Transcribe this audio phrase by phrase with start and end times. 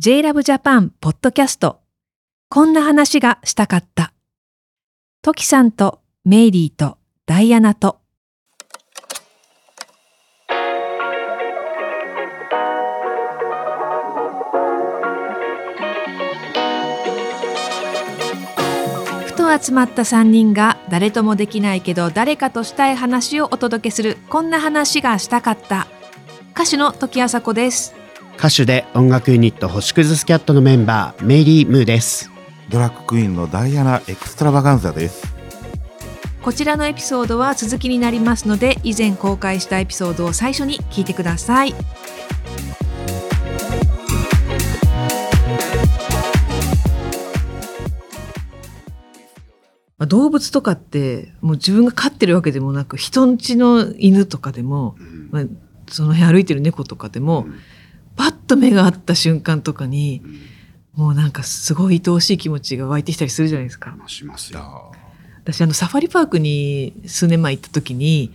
[0.00, 1.80] JLove Japan ポッドキャスト。
[2.48, 4.14] こんな話がしたかった。
[5.20, 8.00] トキさんとメイリーとダイアナと。
[19.26, 25.86] ふと集まった3人が誰ともできないけど誰かとしたい話をお届けするこんな話がしたかった。
[26.54, 28.01] 歌手の時あさこです。
[28.42, 32.28] 歌手で音楽ユニット星屑スキャットのメンバーメイリー・ムーです。
[32.70, 35.32] ドラッグクイーンのダイアナ・エクストラバガンザです。
[36.42, 41.72] こちらのエピソードは続きになりますので以前公開したエピソードを最初に聞いてください。
[41.72, 41.78] ま
[50.00, 54.96] あ動物とかってもう自分が飼ってるわけでもなく人んちの犬とかでも、
[55.30, 55.44] まあ、
[55.88, 57.46] その辺歩いてる猫とかでも、
[58.16, 60.22] パッと目が合った瞬間とかに、
[60.94, 63.96] もうなんかすごい愛おしい気持ちが湧いてきたりするじゃないですか。
[64.06, 64.92] しますよ。
[65.44, 68.32] 私あのサファリパークに数年前行った時に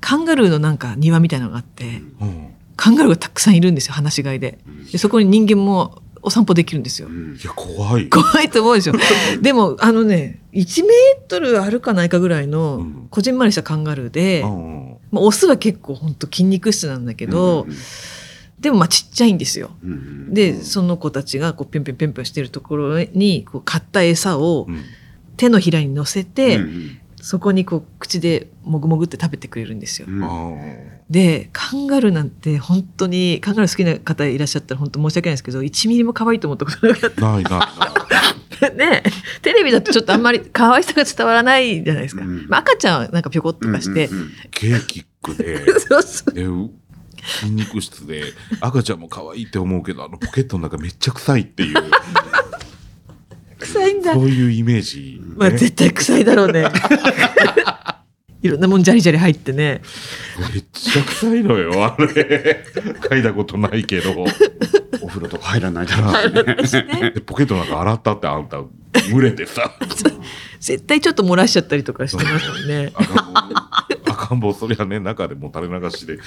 [0.00, 4.58] カンガルーのなんか庭みたいなのがあってうん、カンガルーがたくさんいるんですよ放し飼いで。
[4.90, 7.08] でそこに人間もお散歩できるんですよ。
[7.08, 7.12] い
[7.46, 8.08] や怖い。
[8.08, 8.94] 怖いと思うでしょ
[9.40, 13.06] でもあのね1メートルあるかないかぐらいのうん。
[13.10, 17.66] こじんまりしたカンガルーで、うんまあ、オスは結構ほんと筋肉質なんだけど、
[18.60, 19.70] でもまあちっちゃいんですよ
[20.28, 24.84] でその子たちがこうぴょんぴょんぴょんぴょんしてるところにこう買った餌をうん
[25.36, 26.60] 手のひらに乗せて、
[27.22, 30.06] そこにこう口でもぐもぐって食べてくれるんですよ。
[30.22, 30.54] あ
[31.08, 38.00] でカンガルーなんて本当にカンガルー好きな方いらっしゃったら本当申し訳ないですけど1ミリも可愛いと思ったことなかっーないない
[38.60, 39.02] たね
[39.42, 46.70] テレビだとちょっとあんまり可愛さが伝わらないじゃないですか、うんまあ、赤ちゃんはなんかぴょこっとかして、うんうんうんケーキックでそうそうでう
[47.24, 48.24] 筋肉質で
[48.60, 51.74] 赤ちゃんも可愛いって思うけどあのポケットの中めっちゃ臭いっていう。
[53.60, 54.14] 臭いんだ。
[54.14, 56.66] そういうイメージ、ねまあ絶対臭いだろうね。
[58.42, 59.82] いろんなもんジャリジャリ入ってね。
[60.54, 62.06] めっちゃ臭いのよあれ。
[62.06, 64.24] 嗅いだことないけど。
[65.02, 67.12] お風呂とか入らないだろうね。
[67.26, 68.62] ポケットの中洗ったってあんた
[69.10, 69.70] 群れてさ。
[70.58, 72.92] 絶対ちょっと漏らしちゃったりとかしてますもんね。
[72.94, 76.18] 赤ん坊赤ん坊そりゃね中でも垂れ流しで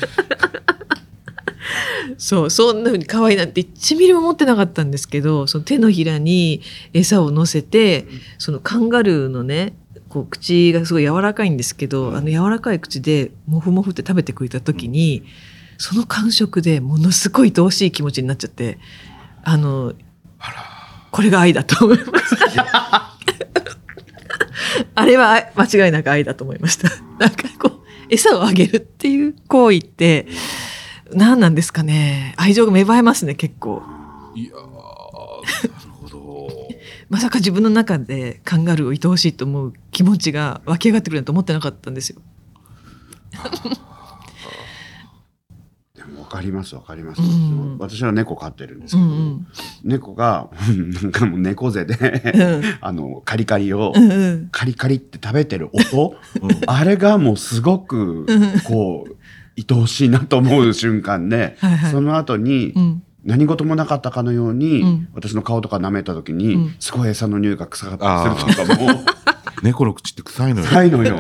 [2.18, 6.62] そう、そんな風に可愛いなんて1ミリも持ってなかったんですけど、その手のひらに
[6.94, 8.06] 餌を乗せて、
[8.38, 9.74] そのカンガルーのね、
[10.10, 15.24] こう口がすごい柔らかいんですけど、あの柔らかい口でモフモフって食べてくれた時に、
[15.78, 18.78] その感触でものすごい愛おしい気持ちになっちゃって、
[19.44, 19.94] あの、
[21.12, 23.10] これが愛だと思いました。
[24.96, 26.90] あれは愛間違いなく愛だと思いました。
[27.20, 30.28] なんかこう、餌をあげるっていう行為って、
[31.16, 32.34] 何なんですかね。
[32.38, 33.82] 愛情が芽生えますね結構。
[34.36, 36.50] いやーなるほど。
[37.10, 42.22] まさか自分の中でカンガルーを愛おしいと思う気持ちが湧き上がってくるなんて思ってなかったんですよ。
[45.96, 47.78] でもわかりますわかります、うん。
[47.80, 49.48] 私は猫飼ってるんですうけど、ん。
[49.84, 50.50] 猫が
[51.02, 52.64] なんかもう猫背でうん。
[52.82, 54.50] あのカリカリをうんうん。
[54.52, 56.16] カリカリって食べてる音？
[56.42, 56.50] うん。
[56.68, 58.60] あれがもうすごくうん。
[58.62, 59.16] こう
[59.58, 61.92] 愛おしいなと思う瞬間ではいはい。
[61.92, 63.04] その後にうん。
[63.26, 65.08] 何事もなかったかのように、うん。
[65.14, 66.76] 私の顔とか舐めた時に、うん。
[66.80, 69.04] すごい餌の匂いが臭かったりするとかも。
[69.64, 70.66] 猫の口って臭いのよ。
[70.68, 71.18] 臭いのよ。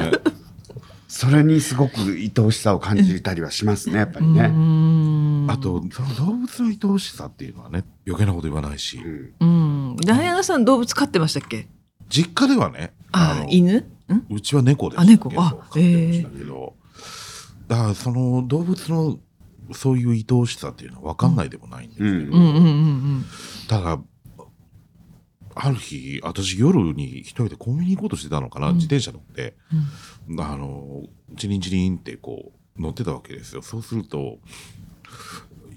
[1.07, 4.41] それにすごく愛おしさを感じたりはしますねやっぱりね。
[4.45, 5.45] うん。
[5.47, 8.99] あとその動物の愛おしさっていうのはね余計なこと言わないし。
[9.39, 9.89] うん。
[9.91, 9.95] うん。
[9.97, 11.67] ダイアナさん動物飼ってましたっけ？
[12.09, 13.77] 実家ではねのあ犬？
[13.77, 14.25] ん？
[14.29, 14.99] うちは猫です。
[14.99, 15.31] あ猫。
[15.37, 16.73] あ飼ってましたけど、
[17.67, 19.19] だからその動物の
[19.71, 22.37] そういう愛おしさっていうのは分かんないでもないんですけど、
[23.69, 24.01] ただ
[25.55, 28.75] ある日私夜に一人でコンビニ行こうとしてたのかな、うん。
[28.75, 29.55] 自転車乗って
[30.27, 30.41] うん。
[30.41, 31.03] あの
[31.37, 33.61] チリンチリンってこう乗ってたわけですよ。
[33.61, 34.39] そうすると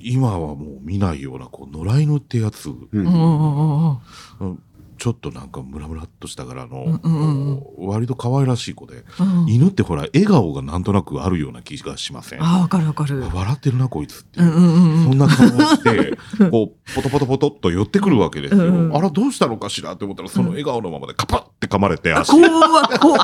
[0.00, 4.62] 今はもう見ないようなこう野良犬ってやつ、うん
[5.06, 7.60] ちょっとなんかムラムラっとした柄の、うんうんうん。
[7.60, 9.48] こう割と可愛らしい子で、うん。
[9.48, 12.42] 犬ってほら笑顔がなんとなくあるような気がしません？
[12.44, 13.20] あわかるわかる。
[13.32, 14.44] 笑ってるなこいつってう。
[14.44, 15.04] んうんうんうん。
[15.04, 16.18] そんな顔をして、
[16.50, 18.64] こう、 ポトポトポトっと寄ってくるわけですよ。
[18.64, 18.96] うんうん。
[18.96, 22.32] あら、どうしたのかしらって思ったら、その笑顔のままでカパッて噛まれて、足。
[22.32, 23.18] 怖っ怖っ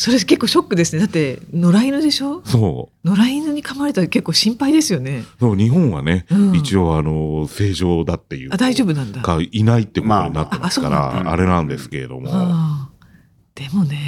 [0.00, 1.00] それ結構ショックですね。
[1.00, 2.40] だって野良犬でしょ？
[2.46, 3.06] そう。
[3.08, 5.24] 野良犬に噛まれたら結構心配ですよね。
[5.38, 6.56] そう日本はね、うん。
[6.56, 8.48] 一応、あの、正常だっていう。
[8.50, 9.20] あ大丈夫なんだ。
[9.20, 10.90] か、いないってことになってますから、
[11.22, 12.30] まああれなんですけれども、
[13.54, 13.98] でもね、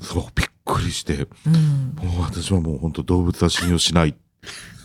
[0.00, 4.14] そう、びっくりして、うん、もう私はもう本当動物は信用しない。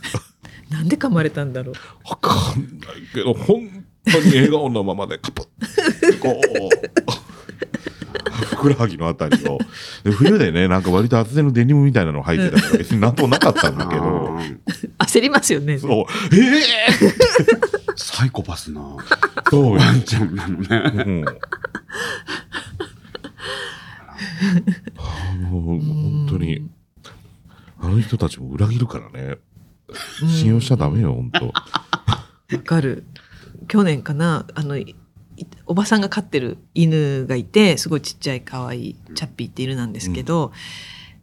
[0.69, 1.75] なんで噛まれたんだろう。
[2.09, 6.11] わかんないけど、本当に笑顔のままでカプッ。
[6.11, 7.26] てこう、
[8.45, 9.57] ふくらはぎのあたりを。
[10.03, 14.61] で冬でね、なんか割と厚手のデニムみたいなの履いてたから別になんともなかったんだけど、うん
[14.99, 15.77] 焦りますよね。
[15.77, 16.05] そう、
[16.35, 16.63] ええ
[17.95, 18.81] サイコパスな
[19.49, 20.67] そうよワンちゃんなのね。
[21.05, 21.25] うん
[24.97, 26.69] あの本当に、
[27.79, 29.37] あの人たちも裏切るからね。
[30.27, 31.45] 信用しちゃダメよ、本当。
[31.47, 31.53] わ
[32.63, 33.05] かる。
[33.67, 34.95] 去年かな、あの、い
[35.65, 40.51] おばさんが飼ってる犬がいて、すごいちっちゃい可愛いチャッピーって犬なんですけど、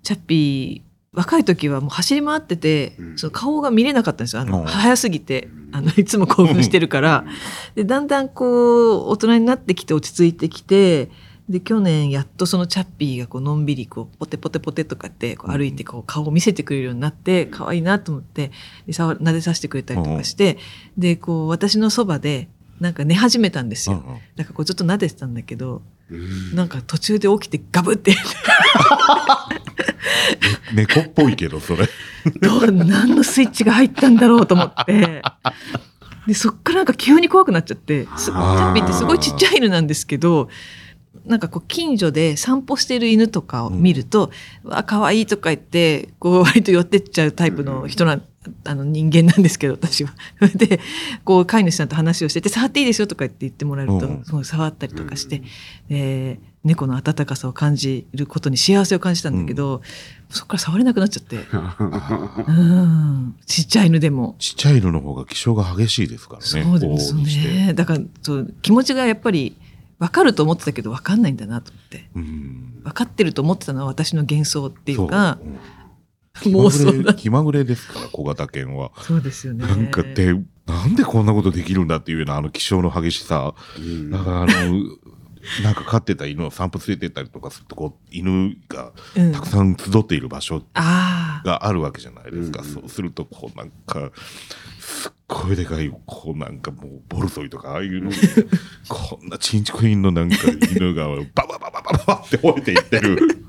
[0.02, 3.18] チャッピー、若い時はもう走り回ってて、うん。
[3.18, 4.42] その顔が見れなかったんですよ。
[4.42, 4.66] あの、うん。
[4.66, 7.24] 早すぎて、あの、いつも興奮してるから。
[7.74, 11.10] で、だんだんこう、大人になってきて落ち着いてきて、
[11.48, 18.50] で、去年やっとそのチャッピーがこう、のんびりこう、ポテポテポテとかってこう歩いてこう、顔を見せてくれるようになって、可愛いなと思って、
[18.86, 20.58] で、撫でさせてくれたりとかして、
[20.98, 22.48] で、こう、私のそばで、
[22.80, 24.02] なんか寝始めたんですよ。
[24.04, 24.20] うんうん。
[24.36, 26.54] なんかこう、ずっと撫でてたんだけど、うん。
[26.54, 28.14] なんか途中で起きてガブって、
[30.74, 31.88] 猫っぽいけど、それ。
[32.40, 35.22] どう、何のスイッチが入ったんだろうと思って、
[36.26, 40.48] で、そっからなんか急に怖くなっちゃって、すチャッピーってすごいちっちゃい犬なんですけど、
[41.26, 44.30] なんかこう近所で散歩してる犬とかを見ると、
[44.62, 48.20] わあ、可愛いとか言って、こう割と寄ってっちゃうタイプの人な、
[48.64, 50.14] あの人間なんですけど、私は。
[50.54, 50.80] で、
[51.24, 55.42] こう飼い主さんと話をしてて、触っていいですよとか言って言ってもらえるとうん、そう触ったりとかして、
[55.88, 59.82] で猫の温かさを感じることに幸せを感じたんだけど、
[60.30, 61.36] そっから触れなくなっちゃって。
[62.48, 63.34] うん。
[63.46, 64.34] ちっちゃい犬でも。
[64.38, 66.44] ちっちゃい犬の方が気性が激しいですからね。
[66.46, 67.72] そうですね。
[67.74, 69.56] だからそう気持ちがやっぱり
[69.98, 72.08] 分かると思ってたけど分かんないんだなと思って。
[72.14, 72.80] うん。
[72.82, 75.58] 分かってると思ってたのは私の幻想っていうかそう、うん
[76.42, 77.14] 妄想だ。
[77.14, 78.90] 気まぐれですから、小型犬は。
[79.02, 79.66] そうですよね。
[79.66, 80.34] なんかで、
[80.66, 83.54] なんでこんなことできるんだっていうような、あの気性の激しさ。
[83.78, 84.82] うんだから、あの、
[85.62, 91.46] なんか飼ってた犬を散歩連れてったりとかすると、こう、犬がうんたくさん集っている場所ああ。
[91.46, 92.62] があるわけじゃないですか。
[92.62, 94.10] うんそうすると、こうなんか、
[94.80, 98.10] すっごいでかい、こうなんかもう、ボルソイとか、ああいうの、
[98.88, 100.36] こんなチンチコインのなんか
[100.74, 103.46] 犬が、バババババババって吠えていってる。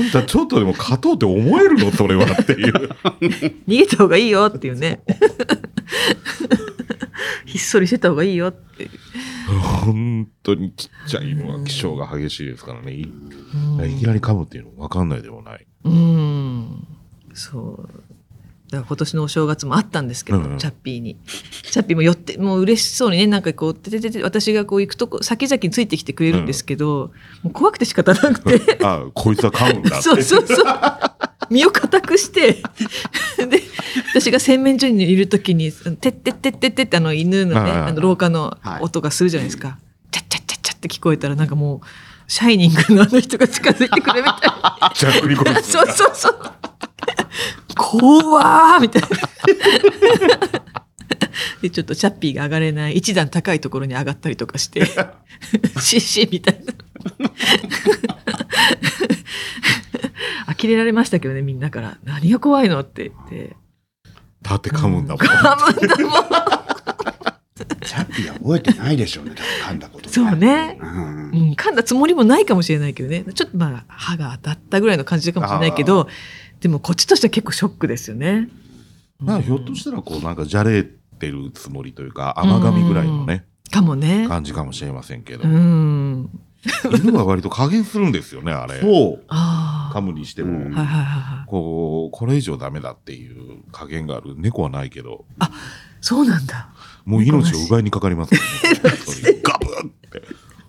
[0.00, 1.90] あんたちょっとでも勝とうって思えるの？
[1.90, 2.72] それはっていう。
[3.66, 5.02] 逃げた方がいいよっていうね。
[7.44, 8.90] ひっそりしてた方がいいよっていう。
[9.84, 12.92] 本当にちっちゃい犬は気性が激しいですからね。
[12.92, 13.04] い
[13.98, 15.66] きなり噛むっていうのもわかんないでもない。
[15.84, 16.86] うん。
[17.34, 17.88] そう。
[18.70, 21.16] だから今年のお正月もあったんですけど、うんうんチャッピーに。
[21.70, 27.10] チャッピーも寄って、もう嬉しそうにね、なんかこう、てててて、私がこう行くとこ、先々についてきてくれるんですけど、
[27.42, 28.78] もう怖くて仕方なくて。
[28.84, 30.02] あこいつは噛むんだって。
[30.08, 30.66] そうそうそう。
[31.50, 32.62] 身を固くして、
[33.38, 33.62] で、
[34.14, 39.78] 私が洗面所にいるときに、てってってってってってあの犬のね、あの廊下のはい音がするじゃないですか。
[40.12, 41.86] チャッチャッチャッチャって聞こえたらなんかもう、
[42.28, 45.62] シャイニングのあの人が近づいてくるみたいな。
[45.62, 46.69] そうそうそう。
[47.80, 49.08] 怖ーみたいな。
[51.62, 54.84] で、ちょっとチャッピーが上がれない、一段高いところに上がったりとかして、
[55.80, 56.74] シッシッみたいな。
[60.54, 61.98] 呆れられましたけどね、みんなから。
[62.04, 63.56] 何が怖いのって言って。
[64.42, 65.26] だって噛むんだもん。
[65.26, 66.60] 噛むんだもん。
[67.82, 69.32] チャッピーは覚えてないでしょうね、
[69.66, 70.08] 噛んだこと。
[70.08, 70.78] そうね。
[70.80, 73.24] うんうん、噛んだつもりもないかもしれないけどね。
[73.34, 76.08] ちょっとまあ、歯が当たったぐらいの感じかもしれないけど、
[76.60, 78.48] でもこっちとしては結構ショックですよね。
[79.18, 84.26] まあ、ひょっとしたら、こう、なんか、じゃれてるつもりというか、甘噛みぐらいのね、かもね。
[84.28, 86.30] 感じかもしれませんけどう、ん。
[87.02, 88.80] 犬は割と加減するんですよね、あれ。
[88.80, 89.24] そう。
[89.28, 90.80] あ噛むにしても、うんあ。
[90.80, 91.46] はいはいはいはい。
[91.46, 94.34] こう、これ以上ダメだっていう加減がある。
[94.36, 95.24] 猫はないけど、
[96.00, 96.70] そうなんだ。
[97.04, 98.40] もう命を奪いにかかりますか
[98.88, 98.98] らね。
[99.06, 100.22] 本当にガブって。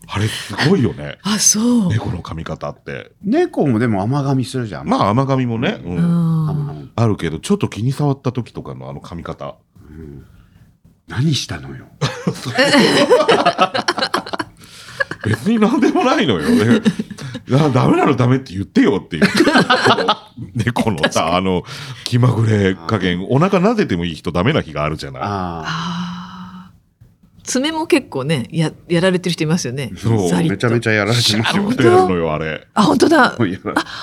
[0.07, 1.17] あれ、すごいよね。
[1.23, 1.89] あ、そう。
[1.89, 3.11] 猫の噛み方って。
[3.23, 4.87] 猫もでも甘噛みするじゃん。
[4.87, 9.55] まあ、甘噛みもね、うんあるけど、ちょっと気に障った時とかのあの噛み方。
[9.89, 10.25] うん
[11.07, 11.87] 何したのよ。
[15.25, 16.81] 別になんでもないのよね。
[17.47, 19.23] いやダメなのダメって言ってよっていう。
[20.55, 21.63] 猫のさ、あの、
[22.05, 25.21] 気まぐれ加減、お腹撫でてもいい人ダメな日があるじゃない。
[27.51, 27.61] あああ。
[27.61, 29.91] 爪も結構ね、や、やられてる人いますよね。
[29.97, 32.67] そうめちゃめちゃやられてますよあれ。
[32.73, 33.37] あ、本当だ。
[33.39, 33.59] いや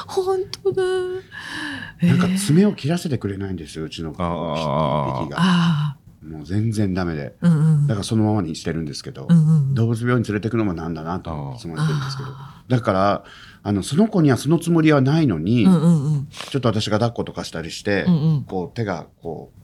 [0.06, 0.82] 本当だ。
[2.02, 5.36] なんかえー爪を切らせてくれないんですよ、うちの匹が。
[5.38, 7.34] あもう全然ダメで。
[7.40, 7.48] あ。
[7.48, 7.86] うんうん。
[7.86, 9.74] だからそのままにしてるんですけど、うんうん。
[9.74, 12.28] 動物病院に連れてくのもなんだなと思ってるんですけど。
[12.30, 13.24] あだから、
[13.62, 16.28] あの、その子にはそのつもりはないのに、ーうんうんうん。
[16.28, 18.44] ちょっと私が抱っことかしたりして、うんうん。
[18.44, 19.58] こう手がこう、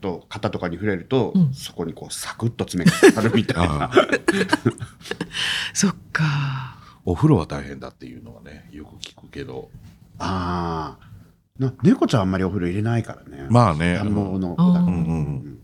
[0.00, 1.54] と肩とかに触れると、うん。
[1.54, 3.90] そこにこうサクッと爪が刺さるみたいな。
[5.74, 6.76] そっか。
[7.04, 9.70] お風呂は大変だっていうのはねよく聞くけど。
[10.18, 11.06] ああ。
[11.58, 13.46] な猫ちゃんあんまりお風呂入れないからね。
[13.48, 13.94] まあね。
[13.94, 14.92] 暖房のあーだから。
[14.92, 15.04] うん。
[15.04, 15.58] うん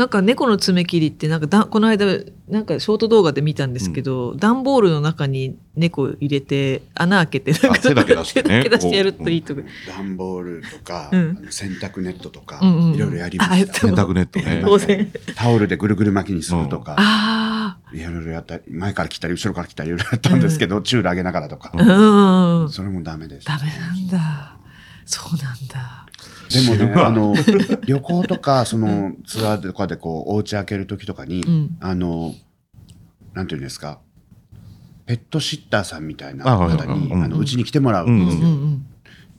[0.00, 2.06] なんか猫の爪切りってなんかだこの間
[2.48, 8.48] なんかショート動画で見たんですけど、段ボールの中に猫入れて穴開けてなんかあ手だけ出してね。
[8.48, 9.60] 手だけ出してやるといいとか。
[9.94, 11.46] 段ボールとか、うん。
[11.50, 12.94] 洗濯ネットとか、うんうんうん。
[12.94, 14.62] いろいろやりました洗濯ネットね。
[14.64, 15.12] 当然。
[15.36, 22.70] タオルでぐるぐる巻きにするとか、あいろいろやったり前から来たり後ろから来たりいろいろやったんですけど、チュール上げながらとか、あ、うん。
[22.70, 24.59] それもダメですダメなんだ。
[25.04, 26.06] そうなんだ。
[26.50, 27.34] でもねあの
[27.86, 31.76] 旅行とかそのツアーとかでこうお家開ける時とかに、うん。
[31.80, 32.34] あの
[33.34, 34.00] なんていうんですか
[35.06, 38.86] ペットシッターさんみたいな方にあのうちに来てもらううんんですよ、うんうん。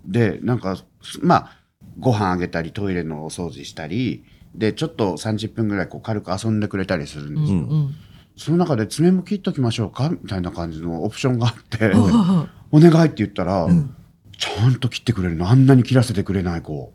[0.06, 0.78] でなんか
[1.22, 1.52] まあ
[2.00, 4.24] ご飯あげたりトイレのお掃除したり
[4.56, 7.96] でちょっと30分ぐらいこう軽く遊んでくれたりするんですよ、うんうん。
[8.38, 10.10] その中で爪も切っときましょうか？
[10.10, 13.96] みたいな感じのオプションがあって、あお願いって言ったら、ん
[14.42, 15.48] ちゃんと切ってくれるの。
[15.48, 16.92] あんなに切らせてくれない子。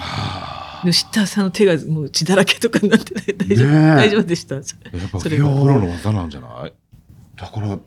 [0.00, 0.82] あ。
[0.90, 3.24] シッターさんの手がもう血だらけとかになってない？
[3.36, 4.56] 大丈夫、大丈夫でした？
[4.56, 4.64] やっ
[5.12, 6.72] ぱプそれがロの技なんじゃない？
[7.36, 7.78] だから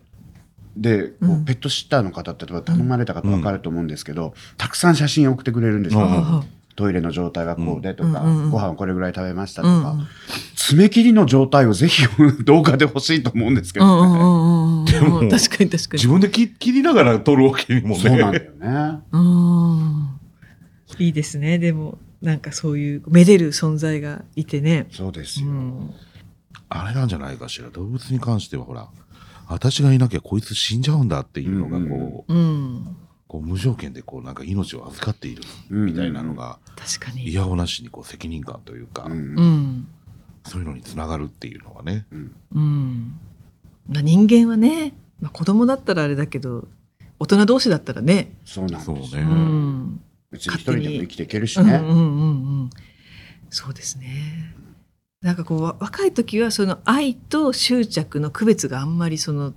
[0.77, 1.45] でこううん。
[1.45, 6.43] ペットシッターの方って例えば頼まれた方分かると思うんですけど、たくさん写真送ってくれるんですよ、うんあ
[6.77, 10.07] トイレの状態はこうでとか、うんご飯これぐらい食べましたとか、うんうん
[10.55, 12.03] 爪切りの状態をぜひ
[12.43, 15.93] 動画で欲しいと思うんですけど、ねでもうん確かに確かに。
[15.93, 18.99] 自分で切切りながら撮るわけにもねそうなんだよね。
[19.11, 20.09] うん。
[20.99, 21.57] いいですね。
[21.57, 24.87] でもなんかそういうめでる存在がいてね。
[24.91, 25.47] そうですよ。
[25.47, 25.93] うん。
[26.67, 28.89] あれなんじゃないかしら動物に関してはほら
[29.47, 32.97] 私がいなきゃこいつ死んじゃうんだっていうのがこう,、うん。
[33.27, 37.27] こう無条件でこうなんか命を預かっているうんみたいなのが確かに。
[37.29, 39.87] 嫌おなしにこう責任感というか、うんうん。
[40.45, 43.19] そういうのにつながるっていうのはねうんうん。
[43.89, 46.67] まあ人間はね、まあ、子供だったらあれだけど、
[47.19, 48.33] 大人同士だったらね。
[48.45, 49.23] そうなんそうですよ。
[49.23, 50.01] ね、うん。
[50.31, 51.75] 別に一人でも生きていけるしね。
[51.75, 52.69] うんうんうんうん。
[53.49, 54.53] そうですね。
[55.21, 59.53] なんかこうわ若い時はその愛と執着の区別があんまりその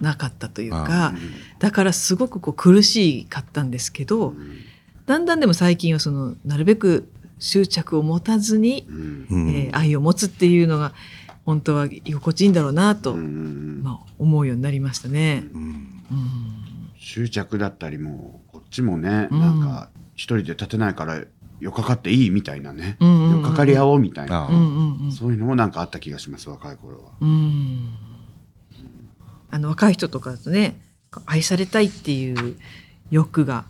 [0.00, 1.12] なかったというか、
[1.58, 4.56] だからすごくこう苦しかったんですけど、うん。
[5.04, 10.94] だんだんでも最近はそのなるべく執着を持たずに、えー愛を持つっていうのが
[11.44, 15.44] 本当は居心地いいんだろうなと、まあ、思うようになりましたね。
[16.98, 19.40] 執着だったりもこっちもね、うん。
[19.40, 21.22] なんか一人で立てないから
[21.62, 23.42] よっかかっていいみたいなね、うんうんうん。
[23.42, 24.48] よっかかり合おうみたいな、
[25.16, 27.12] そういうのもなんかあった気がします若い頃は。
[27.20, 27.94] うん。
[29.48, 30.80] あの若い人とかだとね
[31.26, 32.56] 愛されたいっていう
[33.10, 33.64] 欲が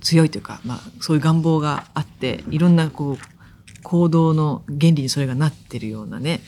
[0.00, 6.42] 強いというか、まあ、そういう願望があっていろんなこう行動の原理にそれがなってるようなね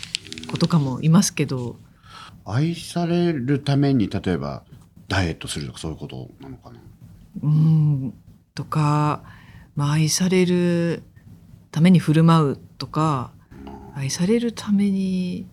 [0.48, 1.76] 子とかもいますけど。
[2.44, 4.62] 愛されるために例えば
[5.08, 6.80] ダイエットするとかそういうことなのかな。
[7.42, 8.14] うん。
[8.54, 9.22] とか、
[9.78, 11.04] まあ、愛される
[11.70, 13.30] ために振る舞うとか
[13.94, 15.46] 愛されるために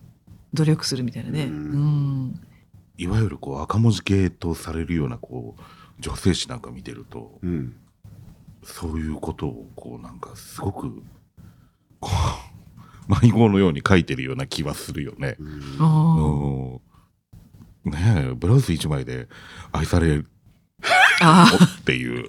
[0.52, 1.44] 努力するみたいなね。
[1.44, 1.50] うん。
[1.50, 1.54] う
[2.32, 2.40] ん。
[2.96, 5.62] いわゆるこう赤文字系とされるようなこう
[6.00, 7.76] 女性誌なんか見てるとうん、
[8.64, 11.04] そういうことをこうなんかすごく
[12.00, 12.10] こ
[13.08, 15.36] う 迷子のように書いてるような気はするよね。
[15.38, 15.60] うん。
[15.78, 16.80] あ
[17.84, 17.92] うん。
[17.92, 19.28] ねえブラウス一枚で
[19.70, 20.28] 愛される
[20.82, 22.28] っていう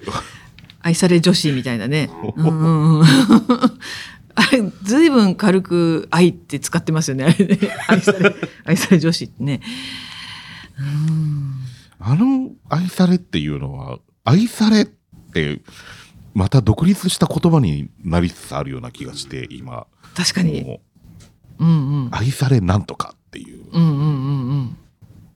[0.87, 2.09] 愛され女子みたいなね。
[2.37, 3.05] うんうんうん
[4.39, 7.57] あれ、ずいぶん軽く愛って使ってますよね、あれね。
[7.89, 9.61] 愛され、愛され女子ってね。
[10.79, 11.53] うん
[11.99, 15.61] あの愛されっていうのは愛されって
[16.35, 20.63] また独立した言葉になりつつあるような気がして今確かに。
[20.63, 20.81] も
[21.57, 22.09] うんうんう。
[22.11, 24.77] 愛されなんとかっていううんうんうんうん。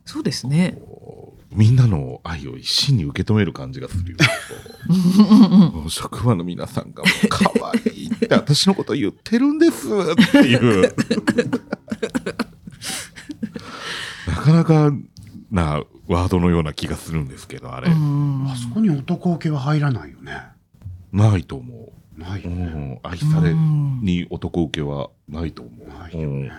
[0.05, 0.77] そうですね。
[1.53, 4.17] みんなの愛を一身に受け止める感じがするよ。
[5.89, 10.93] 職場の皆さんがもう可愛いって私のこと言ってるんですっていう。
[14.27, 14.91] なかなか
[15.51, 18.47] なワードのような気がするんですけどあれ、うん。
[18.49, 20.33] あそこに男受けは入らないよね。
[21.11, 22.65] ないと思う、うないよね。
[22.65, 26.51] ん、愛されうんに男受けはないと思う、ないよね。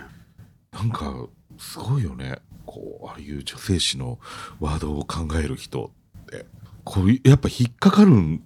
[0.73, 1.27] なんか
[1.59, 2.37] すごいよね
[2.73, 4.19] こうああいう女性誌の
[4.59, 6.47] ワードを考える人って
[6.85, 8.41] こうやっぱ引っかかる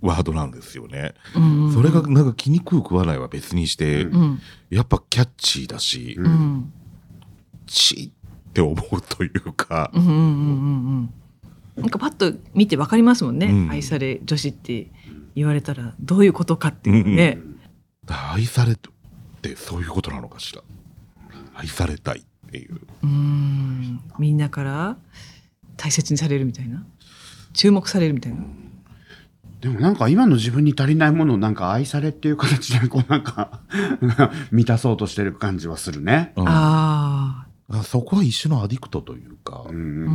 [0.00, 1.72] ワードなんですよね、うん。
[1.72, 4.20] それがなんか気に食う食わないは別にして、うん。
[4.20, 4.40] うん。
[4.70, 6.30] やっぱキャッチーだし、ううん。
[6.30, 6.72] ん
[7.66, 8.12] チ
[8.48, 10.24] って思うというか、うんうんうんうん
[11.76, 11.82] うん。
[11.82, 13.70] なんかパッと見てわかりますもんね、うん。
[13.70, 14.88] 愛され女子って
[15.36, 17.38] 言われたらどういうことかっていうのね、
[18.08, 18.76] 愛されっ
[19.42, 20.62] てそういうことなのかしら。
[21.54, 22.74] 愛されたいっていう。
[23.02, 24.00] うーん。
[24.18, 24.96] みんなから
[25.76, 26.84] 大切にされるみたいな。
[27.52, 28.42] 注目されるみたいな。
[29.60, 33.60] でもなんか今の自分に足りないものをなんか愛されっていう形でこうなんか
[34.50, 36.32] 満たそうとしてる感じはするね。
[36.36, 36.48] うん。
[36.48, 40.06] ああそこは一種のアディクトというか、うん。
[40.08, 40.10] あ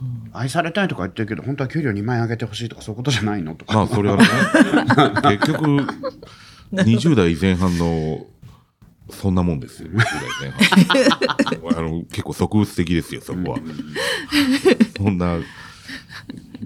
[0.00, 0.30] うん。
[0.32, 3.54] 愛されたいとか言ってるけど本当は給料2万円上げてほしいとかそういうことじゃないの？
[3.56, 3.74] とか。
[3.74, 4.24] まあそれはね。
[5.38, 5.86] 結局
[6.72, 8.26] 20代前半の
[9.10, 9.88] そんなもんですよ。
[9.88, 10.06] 20代
[10.40, 10.50] 前
[11.70, 13.58] 半あの結構即物的ですよそこは。
[14.96, 15.38] そんな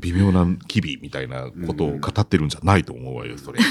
[0.00, 3.58] 微妙な機微みたいなことを語ってるんじゃないと思うわよそれ。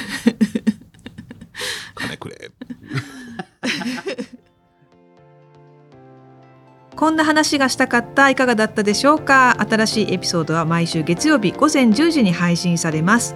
[1.96, 2.52] 金くれ。
[6.96, 9.58] こんな話がしたかったいかがだったでしょうか？
[9.70, 13.36] 新しいエピソードは毎週月曜日午前10時に配信されます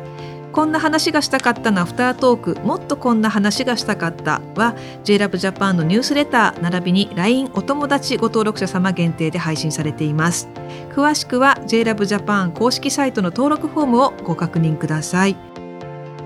[0.52, 10.50] こんな話がしたかったのアフタートークもっとこんな話がしたかったは JLAB JAPAN のニュースレター並びに LINE お友達ご登録者様限定で配信されています。
[10.92, 15.38] 詳しくは JLAB JAPAN 公式サイトの登録フォームをご確認ください。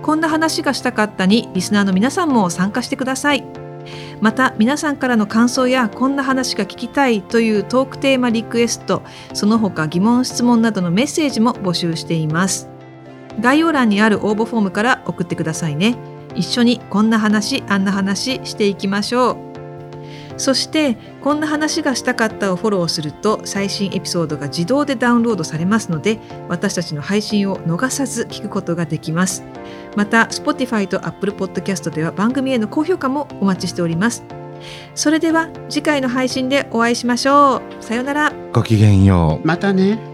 [0.02, 3.44] こんな話がしたかったにリスナーの皆さんも参加してください。
[4.22, 9.04] また皆さんからの感想やこんな話が聞きたいというトークテーマリクエスト
[9.34, 12.73] その他疑問質問などのメッセージも募集しています。
[13.40, 15.96] 概要欄にある応募フォームから送ってくださいね。
[16.36, 19.54] 一緒にこんな話あんな話していきましょう。
[20.38, 29.44] そしてこんな話がしたかったをフォローすると最新エピソードが自動でダウンロードされますので私たちの配信を逃さず聞くことができます。
[29.96, 34.24] また Spotify と Apple Podcast では番組への高評価もお待ちしております。
[34.96, 37.84] それでは次回の配信でお会いしましょう。
[37.84, 38.34] さようなら。
[38.54, 39.48] ごきげんよう。
[39.48, 40.13] またね。